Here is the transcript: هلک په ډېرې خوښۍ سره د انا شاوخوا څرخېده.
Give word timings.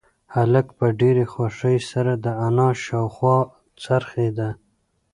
هلک 0.35 0.67
په 0.77 0.85
ډېرې 0.99 1.25
خوښۍ 1.31 1.77
سره 1.91 2.13
د 2.23 2.25
انا 2.45 2.69
شاوخوا 2.85 3.37
څرخېده. 3.83 4.49